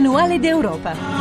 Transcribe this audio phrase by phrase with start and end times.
[0.00, 1.20] Manuale d'Europa.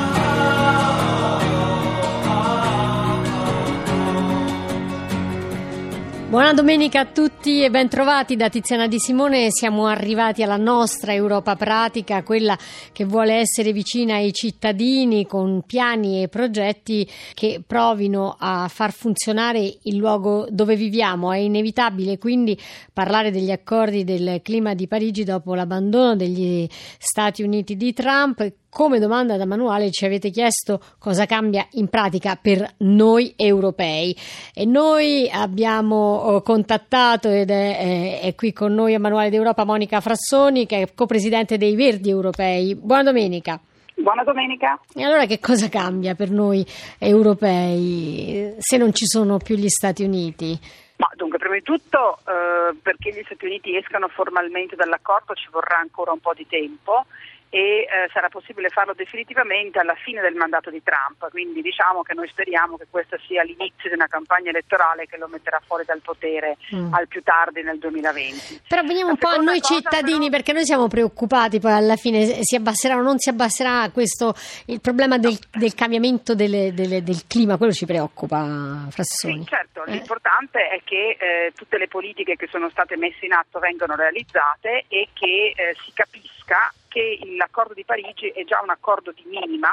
[6.30, 9.48] Buona domenica a tutti e bentrovati da Tiziana Di Simone.
[9.50, 12.58] Siamo arrivati alla nostra Europa pratica, quella
[12.94, 19.80] che vuole essere vicina ai cittadini con piani e progetti che provino a far funzionare
[19.82, 21.34] il luogo dove viviamo.
[21.34, 22.58] È inevitabile quindi
[22.94, 26.66] parlare degli accordi del clima di Parigi dopo l'abbandono degli
[27.00, 32.38] Stati Uniti di Trump come domanda da manuale ci avete chiesto cosa cambia in pratica
[32.42, 34.16] per noi europei
[34.54, 39.66] e noi abbiamo oh, contattato ed è, è, è qui con noi a Manuale d'Europa
[39.66, 42.76] Monica Frassoni che è copresidente dei Verdi Europei.
[42.76, 43.60] Buona domenica.
[43.96, 44.80] Buona domenica.
[44.94, 46.66] E allora che cosa cambia per noi
[46.98, 50.58] europei se non ci sono più gli Stati Uniti?
[50.96, 55.78] Ma dunque, prima di tutto, eh, perché gli Stati Uniti escano formalmente dall'accordo ci vorrà
[55.80, 57.06] ancora un po' di tempo
[57.50, 62.14] e eh, sarà possibile farlo definitivamente alla fine del mandato di Trump, quindi diciamo che
[62.14, 66.02] noi speriamo che questo sia l'inizio di una campagna elettorale che lo metterà fuori dal
[66.02, 66.94] potere mm.
[66.94, 68.62] al più tardi nel 2020.
[68.68, 70.30] Però veniamo un po' a noi cittadini però...
[70.30, 74.36] perché noi siamo preoccupati poi alla fine si abbasserà o non si abbasserà questo,
[74.68, 79.42] il problema del, del cambiamento delle, delle, del clima, quello ci preoccupa Frassoni.
[79.42, 79.92] Sì, certo, eh.
[79.92, 84.86] l'importante è che eh, tutte le politiche che sono state messe in atto vengano realizzate
[84.88, 86.39] e che eh, si capisca
[86.88, 89.70] che l'accordo di Parigi è già un accordo di minima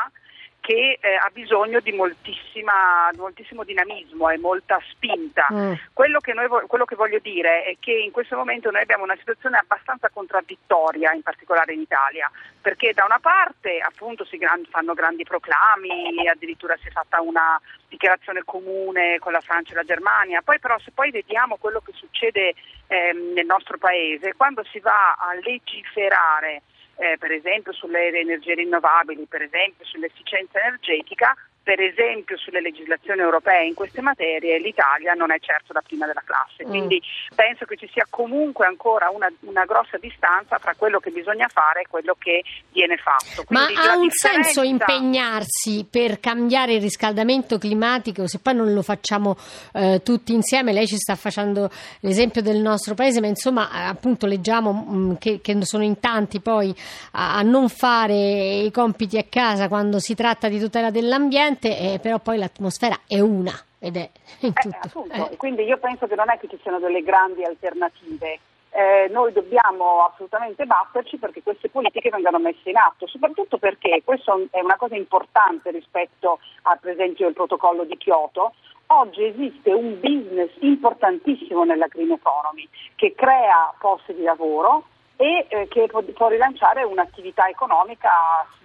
[0.67, 5.47] che eh, ha bisogno di moltissimo dinamismo e molta spinta.
[5.53, 5.75] Mm.
[5.92, 9.14] Quello, che noi, quello, che voglio dire è che in questo momento noi abbiamo una
[9.17, 12.28] situazione abbastanza contraddittoria, in particolare in Italia,
[12.61, 17.61] perché da una parte appunto si gran, fanno grandi proclami, addirittura si è fatta una
[17.89, 21.92] dichiarazione comune con la Francia e la Germania, poi però se poi vediamo quello che
[21.94, 22.55] succede
[22.89, 26.62] eh, nel nostro Paese, quando si va a legiferare
[26.97, 31.34] eh, per esempio sulle energie rinnovabili, per esempio sull'efficienza energetica,
[31.67, 36.22] per esempio sulle legislazioni europee in queste materie l'Italia non è certo la prima della
[36.25, 36.69] classe, mm.
[36.69, 37.34] quindi mm.
[37.34, 41.81] penso che ci sia comunque ancora una, una, grossa distanza tra quello che bisogna fare
[41.81, 43.43] e quello che viene fatto.
[43.43, 44.43] Quindi Ma ha un differenza...
[44.44, 49.37] senso impegnarsi per cambiare il riscaldamento climatico se poi non lo facciamo
[49.72, 50.72] eh, tutti insieme?
[50.72, 51.69] Lei ci sta facendo
[51.99, 56.38] l'esempio del nostro paese, ma insomma appunto leggiamo mh, mm, che, che, sono in tanti
[56.38, 56.72] poi
[57.15, 61.94] a, a non fare i compiti a casa quando si tratta di tutela dell'ambiente ambiente,
[61.94, 65.06] eh, però poi l'atmosfera è una ed è in eh, tutto.
[65.12, 68.39] Eh, Quindi io penso che non è che ci siano delle grandi alternative.
[68.71, 74.49] Eh, noi dobbiamo assolutamente batterci perché queste politiche vengano messe in atto, soprattutto perché questo
[74.50, 78.53] è una cosa importante rispetto a per esempio il protocollo di Kyoto.
[78.88, 84.84] Oggi esiste un business importantissimo nella green economy che crea posti di lavoro,
[85.16, 88.10] e eh, che può, può, rilanciare un'attività economica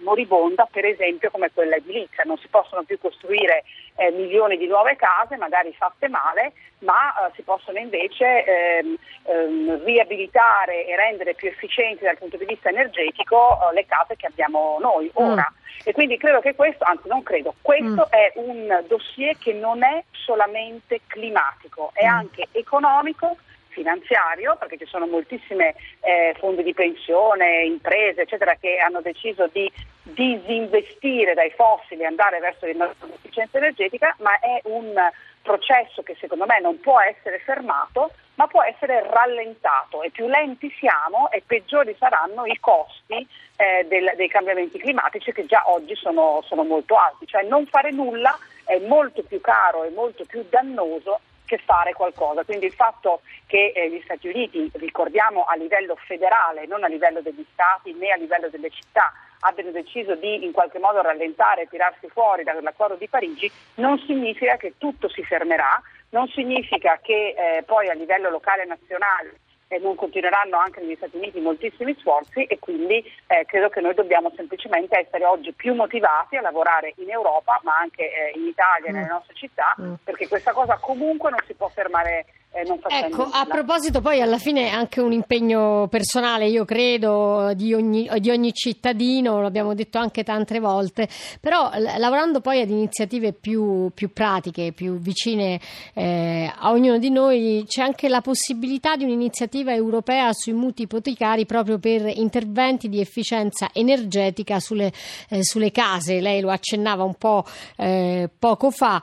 [0.02, 2.24] moribonda, per esempio come quella edilizia.
[2.24, 3.64] Non si possono più costruire
[3.96, 9.84] eh, milioni di nuove case, magari fatte male, ma eh, si possono invece ehm, ehm,
[9.84, 14.76] riabilitare e rendere più efficienti dal punto di vista energetico eh, le case che abbiamo
[14.78, 15.24] noi mm.
[15.24, 15.50] ora.
[15.50, 15.60] Mm.
[15.84, 18.10] E quindi credo che questo, anzi non credo, questo mm.
[18.10, 22.10] è un dossier che non è solamente climatico, è mm.
[22.12, 23.36] anche economico
[23.72, 29.70] finanziario, perché ci sono moltissime eh, fondi di pensione, imprese, eccetera, che hanno deciso di
[30.02, 34.94] disinvestire dai fossili e andare verso l'efficienza energetica, ma è un
[35.42, 40.72] processo che secondo me non può essere fermato, ma può essere rallentato e più lenti
[40.78, 46.42] siamo e peggiori saranno i costi eh, del, dei cambiamenti climatici che già oggi sono,
[46.46, 47.26] sono molto alti.
[47.26, 52.44] Cioè non fare nulla è molto più caro e molto più dannoso che fare qualcosa.
[52.44, 57.20] Quindi il fatto che eh, gli Stati Uniti, ricordiamo a livello federale, non a livello
[57.20, 61.68] degli Stati né a livello delle città, abbiano deciso di in qualche modo rallentare e
[61.68, 65.80] tirarsi fuori dall'accordo di Parigi, non significa che tutto si fermerà,
[66.10, 69.40] non significa che eh, poi a livello locale e nazionale
[69.72, 73.94] eh, non continueranno anche negli Stati Uniti moltissimi sforzi e quindi eh, credo che noi
[73.94, 78.90] dobbiamo semplicemente essere oggi più motivati a lavorare in Europa ma anche eh, in Italia,
[78.90, 78.94] mm.
[78.94, 79.94] nelle nostre città, mm.
[80.04, 85.00] perché questa cosa comunque non si può fermare ecco, a proposito poi alla fine anche
[85.00, 91.08] un impegno personale, io credo, di ogni, di ogni cittadino, l'abbiamo detto anche tante volte,
[91.40, 95.58] però l- lavorando poi ad iniziative più, più pratiche, più vicine
[95.94, 101.46] eh, a ognuno di noi, c'è anche la possibilità di un'iniziativa europea sui mutui ipotecari
[101.46, 104.92] proprio per interventi di efficienza energetica sulle,
[105.30, 107.44] eh, sulle case, lei lo accennava un po'
[107.76, 109.02] eh, poco fa,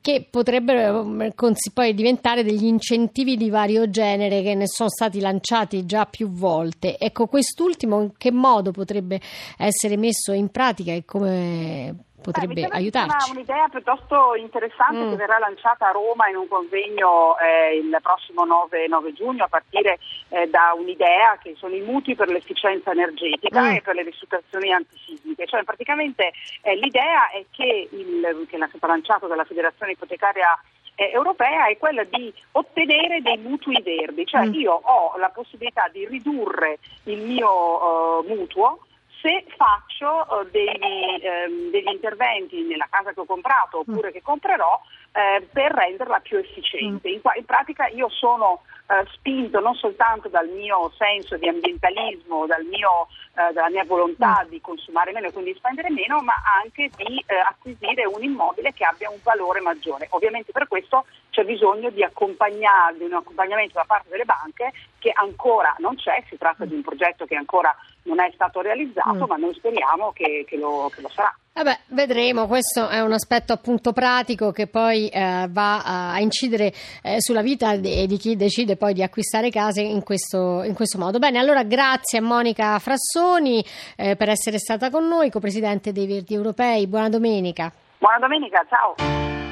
[0.00, 1.34] che potrebbero eh,
[1.74, 6.30] poi diventare degli incentivi incentivi di vario genere che ne sono stati lanciati già più
[6.30, 6.96] volte.
[6.98, 9.20] Ecco, quest'ultimo in che modo potrebbe
[9.58, 13.30] essere messo in pratica e come potrebbe Beh, aiutarci.
[13.30, 15.10] È un'idea piuttosto interessante mm.
[15.10, 19.48] che verrà lanciata a Roma in un convegno eh, il prossimo 9, 9 giugno a
[19.48, 19.98] partire
[20.28, 23.74] eh, da un'idea che sono i mutui per l'efficienza energetica mm.
[23.74, 25.46] e per le ristrutturazioni antisismiche.
[25.46, 26.32] Cioè praticamente
[26.62, 30.56] eh, l'idea è che, il, che è stato lanciato dalla Federazione Ipotecaria
[30.96, 34.54] eh, europea è quella di ottenere dei mutui verdi, cioè mm.
[34.54, 38.80] io ho la possibilità di ridurre il mio uh, mutuo
[39.20, 44.12] se faccio uh, degli, um, degli, interventi nella casa che ho comprato oppure mm.
[44.12, 44.80] che comprerò
[45.16, 47.08] eh, per renderla più efficiente.
[47.08, 52.64] In, in, pratica io sono eh, spinto non soltanto dal mio senso di ambientalismo, dal
[52.64, 54.50] mio, eh, dalla mia volontà mm.
[54.50, 58.84] di consumare meno e quindi spendere meno, ma anche di eh, acquisire un immobile che
[58.84, 60.06] abbia un valore maggiore.
[60.10, 65.74] Ovviamente per questo c'è bisogno di, di un accompagnamento da parte delle banche che ancora
[65.78, 69.28] non c'è, si tratta di un progetto che ancora non è stato realizzato, mm.
[69.28, 71.34] ma noi speriamo che, che, lo, che lo sarà.
[71.56, 76.70] Vabbè, vedremo, questo è un aspetto appunto pratico che poi eh, va a incidere
[77.02, 80.98] eh, sulla vita di, di, chi decide poi di acquistare case in questo, in questo
[80.98, 81.18] modo.
[81.18, 83.64] Bene, allora grazie a Monica Frassoni
[83.96, 86.86] eh, per essere stata con noi, copresidente dei Verdi Europei.
[86.88, 87.72] Buona domenica.
[87.96, 89.45] Buona domenica, ciao.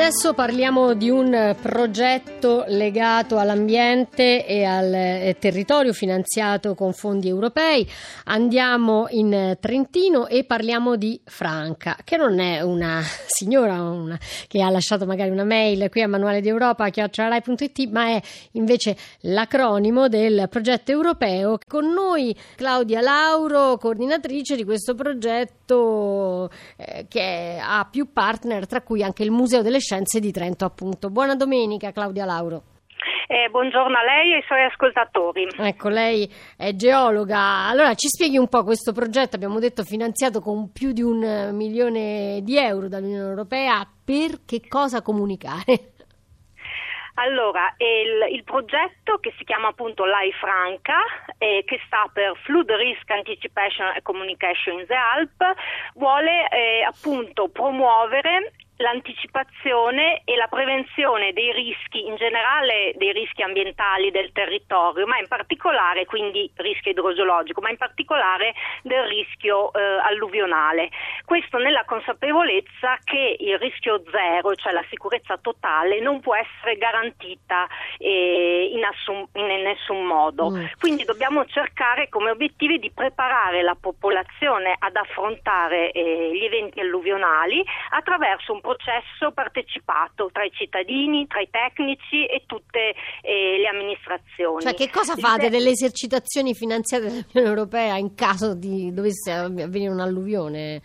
[0.00, 7.86] Adesso parliamo di un progetto legato all'ambiente e al eh, territorio finanziato con fondi europei.
[8.24, 14.18] Andiamo in Trentino e parliamo di Franca, che non è una signora una,
[14.48, 18.22] che ha lasciato magari una mail qui a manuale di Europa chiocciolarai.it, ma è
[18.52, 21.58] invece l'acronimo del progetto europeo.
[21.68, 29.02] Con noi Claudia Lauro, coordinatrice di questo progetto eh, che ha più partner, tra cui
[29.02, 29.88] anche il Museo delle Scienze
[30.20, 31.10] di Trento, appunto.
[31.10, 32.62] Buona domenica, Claudia Lauro.
[33.26, 35.48] Eh, buongiorno a lei e ai suoi ascoltatori.
[35.56, 37.66] Ecco, lei è geologa.
[37.68, 42.40] Allora ci spieghi un po' questo progetto, abbiamo detto finanziato con più di un milione
[42.42, 45.90] di euro dall'Unione Europea, per che cosa comunicare?
[47.14, 50.96] Allora, il, il, progetto che si chiama appunto LAI Franca,
[51.36, 55.54] eh, che sta per Flood Risk Anticipation and Communication in the Alp,
[55.94, 64.10] vuole eh, appunto promuovere l'anticipazione e la prevenzione dei rischi, in generale dei rischi ambientali
[64.10, 70.88] del territorio, ma in particolare quindi rischio idrogeologico, ma in particolare del rischio eh, alluvionale.
[71.24, 77.66] Questo nella consapevolezza che il rischio zero, cioè la sicurezza totale, non può essere garantita
[77.98, 80.50] eh, in, assum- in, nessun modo.
[80.50, 80.64] Mm.
[80.78, 87.62] Quindi dobbiamo cercare come obiettivi di preparare la popolazione ad affrontare eh, gli eventi alluvionali
[87.90, 94.62] attraverso un processo partecipato tra i cittadini, tra i tecnici e tutte eh, le amministrazioni.
[94.62, 100.82] Cioè, che cosa fate delle esercitazioni finanziate dall'Unione Europea in caso di dovesse avvenire un'alluvione?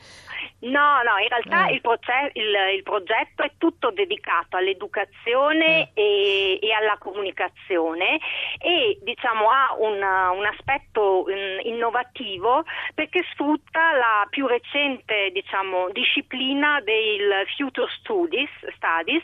[0.65, 1.73] No, no, in realtà eh.
[1.73, 6.01] il, proce- il, il, progetto è tutto dedicato all'educazione eh.
[6.01, 8.19] e, e, alla comunicazione
[8.57, 12.63] e diciamo, ha un, un aspetto um, innovativo
[12.95, 19.23] perché sfrutta la più recente diciamo, disciplina del Future Studies, studies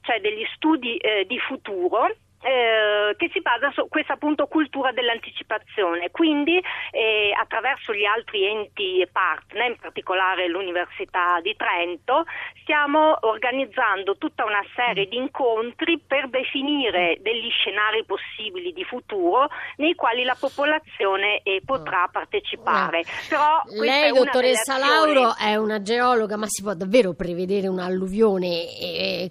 [0.00, 2.08] cioè degli studi eh, di futuro
[2.42, 6.10] eh, che si basa su questa appunto cultura dell'anticipazione.
[6.10, 12.24] Quindi eh, attraverso gli altri enti partner, in particolare l'Università di Trento,
[12.62, 19.94] stiamo organizzando tutta una serie di incontri per definire degli scenari possibili di futuro nei
[19.94, 23.02] quali la popolazione eh, potrà partecipare.
[23.28, 25.14] Però, Lei, dottoressa azioni...
[25.14, 29.30] Lauro, è una geologa, ma si può davvero prevedere un'alluvione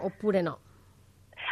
[0.00, 0.58] oppure no?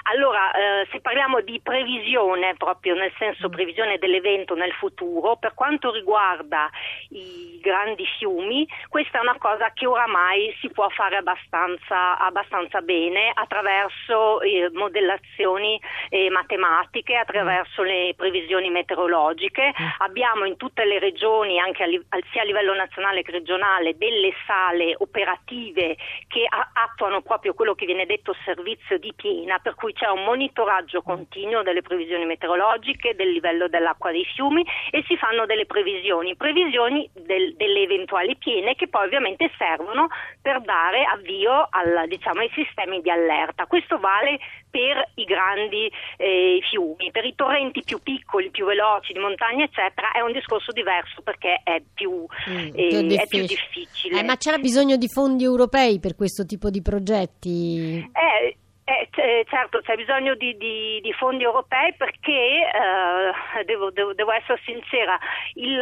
[0.04, 3.50] Allora, eh, se parliamo di previsione, proprio nel senso mm.
[3.50, 6.70] previsione dell'evento nel futuro, per quanto riguarda
[7.10, 13.30] i grandi fiumi, questa è una cosa che oramai si può fare abbastanza, abbastanza bene
[13.34, 19.74] attraverso eh, modellazioni eh, matematiche, attraverso le previsioni meteorologiche.
[19.80, 19.86] Mm.
[19.98, 21.88] Abbiamo in tutte le regioni, anche a,
[22.32, 28.06] sia a livello nazionale che regionale, delle sale operative che attuano proprio quello che viene
[28.06, 33.68] detto servizio di piena, per cui c'è un monitoraggio continuo delle previsioni meteorologiche, del livello
[33.68, 39.06] dell'acqua dei fiumi e si fanno delle previsioni, previsioni del, delle eventuali piene che poi
[39.06, 40.08] ovviamente servono
[40.40, 43.66] per dare avvio al, diciamo, ai sistemi di allerta.
[43.66, 44.38] Questo vale
[44.70, 50.12] per i grandi eh, fiumi, per i torrenti più piccoli, più veloci, di montagna eccetera
[50.12, 54.20] è un discorso diverso perché è più, mm, eh, è più difficile.
[54.20, 57.98] Eh, ma c'era bisogno di fondi europei per questo tipo di progetti?
[58.12, 58.56] Eh,
[58.98, 64.60] eh, certo, c'è bisogno di, di, di fondi europei perché, eh, devo, devo, devo, essere
[64.64, 65.18] sincera,
[65.54, 65.80] il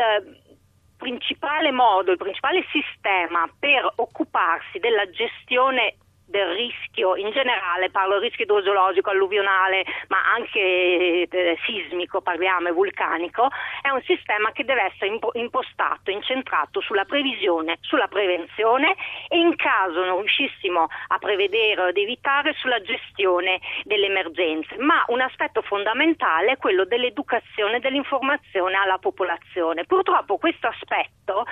[0.97, 5.95] principale modo, il principale sistema per occuparsi della gestione
[6.29, 13.49] del rischio in generale, parlo rischio idrogeologico, alluvionale, ma anche eh, sismico, parliamo, e vulcanico,
[13.81, 18.95] è un sistema che deve essere impostato, incentrato sulla previsione, sulla prevenzione
[19.29, 24.77] e in caso non riuscissimo a prevedere o ad evitare sulla gestione delle emergenze.
[24.77, 29.85] Ma un aspetto fondamentale è quello dell'educazione e dell'informazione alla popolazione.
[29.85, 31.47] Purtroppo questo aspetto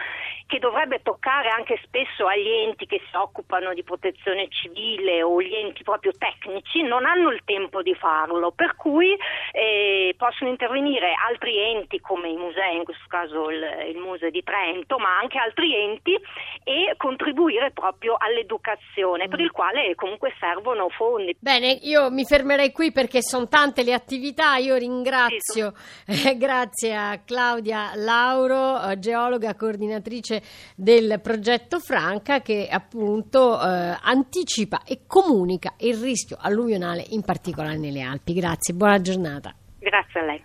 [0.47, 5.53] che dovrebbe toccare anche spesso agli enti che si occupano di protezione civile o gli
[5.53, 9.17] enti proprio tecnici, non hanno il tempo di farlo, per cui
[9.53, 14.43] eh, possono intervenire altri enti come i musei, in questo caso il, il Museo di
[14.45, 16.15] Trento, ma anche altri enti
[16.63, 21.37] e contribuire proprio all'educazione, per il quale comunque servono fondi.
[21.41, 25.73] Bene, io mi fermerei qui perché sono tante le attività, io ringrazio,
[26.07, 33.97] sì, eh, grazie a Claudia Lauro, geologa coordinatrice direttrice del progetto Franca che appunto eh,
[34.01, 38.35] anticipa e comunica il rischio alluvionale in particolare nelle Alpi.
[38.35, 39.55] Grazie, buona giornata.
[39.79, 40.43] Grazie a lei.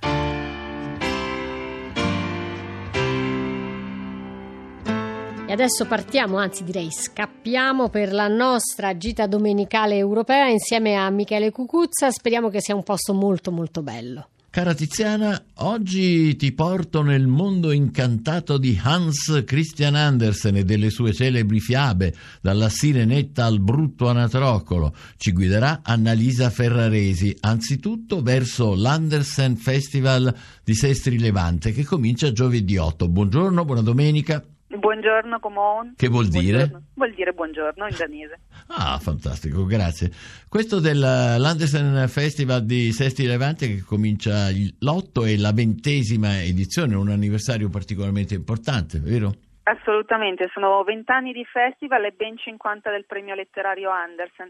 [5.48, 11.52] E adesso partiamo, anzi direi scappiamo per la nostra gita domenicale europea insieme a Michele
[11.52, 12.10] Cucuzza.
[12.10, 14.30] Speriamo che sia un posto molto molto bello.
[14.52, 21.14] Cara Tiziana, oggi ti porto nel mondo incantato di Hans Christian Andersen e delle sue
[21.14, 24.94] celebri fiabe, dalla Sirenetta al brutto anatrocolo.
[25.16, 33.08] Ci guiderà Annalisa Ferraresi, anzitutto verso l'Andersen Festival di Sestri Levante che comincia giovedì 8.
[33.08, 34.44] Buongiorno, buona domenica.
[34.78, 35.94] Buongiorno, Comon.
[35.98, 36.58] Che vuol dire?
[36.68, 36.86] Buongiorno.
[36.94, 38.40] Vuol dire buongiorno in danese.
[38.74, 40.10] Ah, fantastico, grazie.
[40.48, 47.68] Questo dell'Andersen Festival di Sesti Levante che comincia l'8 e la ventesima edizione, un anniversario
[47.68, 49.34] particolarmente importante, vero?
[49.64, 54.50] Assolutamente, sono vent'anni di festival e ben 50 del premio letterario Andersen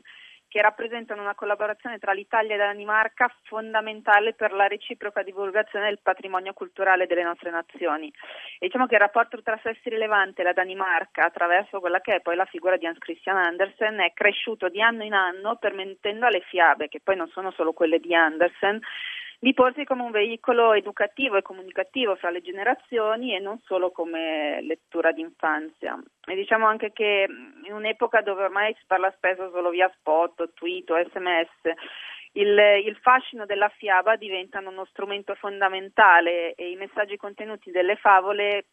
[0.51, 5.99] che rappresentano una collaborazione tra l'Italia e la Danimarca fondamentale per la reciproca divulgazione del
[6.03, 8.11] patrimonio culturale delle nostre nazioni.
[8.59, 12.19] E diciamo che il rapporto tra Sessi Rilevante e la Danimarca, attraverso quella che è
[12.19, 16.41] poi la figura di Hans Christian Andersen, è cresciuto di anno in anno permettendo alle
[16.41, 18.77] fiabe, che poi non sono solo quelle di Andersen,
[19.43, 24.61] di porsi come un veicolo educativo e comunicativo fra le generazioni e non solo come
[24.61, 25.99] lettura d'infanzia.
[26.27, 27.25] E diciamo anche che
[27.63, 31.73] in un'epoca dove ormai si parla spesso solo via spot, tweet o sms,
[32.33, 32.55] il,
[32.85, 38.65] il, fascino della fiaba diventa uno strumento fondamentale e i messaggi contenuti delle favole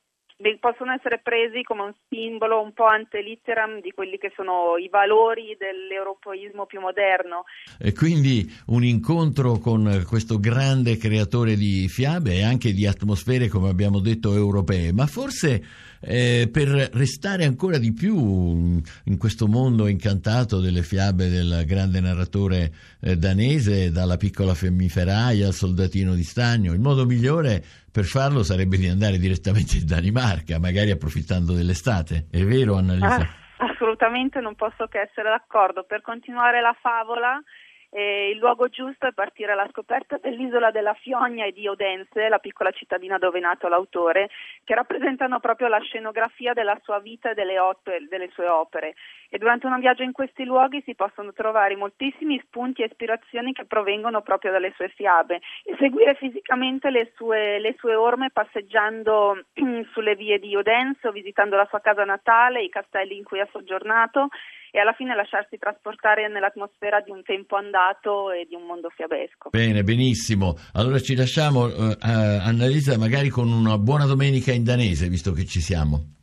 [0.60, 5.56] possono essere presi come un simbolo un po' antelitteram di quelli che sono i valori
[5.58, 7.44] dell'europeismo più moderno.
[7.78, 13.68] E quindi un incontro con questo grande creatore di fiabe e anche di atmosfere, come
[13.68, 20.60] abbiamo detto, europee, ma forse eh, per restare ancora di più in questo mondo incantato
[20.60, 26.80] delle fiabe del grande narratore eh, danese, dalla piccola femmiferaia al soldatino di stagno, il
[26.80, 32.26] modo migliore per farlo sarebbe di andare direttamente in Danimarca, magari approfittando dell'estate.
[32.30, 33.16] È vero, Annalisa?
[33.16, 35.82] Ah, assolutamente non posso che essere d'accordo.
[35.84, 37.42] Per continuare la favola,
[37.90, 42.38] eh, il luogo giusto è partire alla scoperta dell'isola della Fiogna e di Odense, la
[42.38, 44.28] piccola cittadina dove è nato l'autore,
[44.64, 48.94] che rappresentano proprio la scenografia della sua vita e delle, opere, delle sue opere.
[49.30, 53.64] E durante un viaggio in questi luoghi si possono trovare moltissimi spunti e ispirazioni che
[53.64, 59.44] provengono proprio dalle sue fiabe e seguire fisicamente le sue, le sue orme passeggiando
[59.92, 63.48] sulle vie di Odense o visitando la sua casa natale, i castelli in cui ha
[63.50, 64.28] soggiornato
[64.70, 69.50] e alla fine lasciarsi trasportare nell'atmosfera di un tempo andato e di un mondo fiabesco.
[69.50, 70.56] Bene, benissimo.
[70.74, 75.60] Allora ci lasciamo, uh, Annalisa, magari con una buona domenica in danese, visto che ci
[75.60, 76.16] siamo.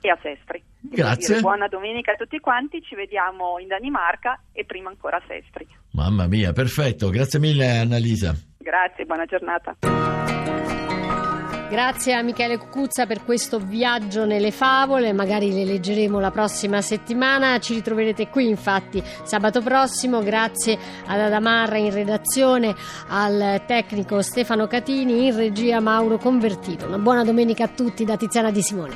[0.00, 0.62] E Sestri.
[0.80, 1.40] Grazie.
[1.40, 5.66] Buona domenica a tutti quanti, ci vediamo in Danimarca e prima ancora a Sestri.
[5.92, 7.10] Mamma mia, perfetto.
[7.10, 8.34] Grazie mille Annalisa.
[8.58, 9.76] Grazie, buona giornata.
[11.70, 17.60] Grazie a Michele Cucuzza per questo viaggio nelle favole, magari le leggeremo la prossima settimana,
[17.60, 22.74] ci ritroverete qui infatti sabato prossimo, grazie ad Adamarra in redazione,
[23.06, 26.86] al tecnico Stefano Catini, in regia Mauro Convertito.
[26.86, 28.94] Una buona domenica a tutti da Tiziana Di Simone.